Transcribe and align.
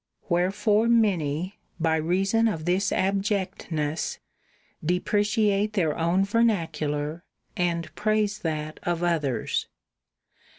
Wherefore 0.29 0.87
many, 0.87 1.59
by 1.79 1.95
reason. 1.97 2.47
of 2.47 2.65
this 2.65 2.91
abjectness, 2.91 4.17
depreciate 4.83 5.73
their 5.73 5.95
own 5.95 6.25
vernacular 6.25 7.23
and 7.55 7.93
praise 7.93 8.39
that 8.39 8.79
of 8.81 9.03
others. 9.03 9.67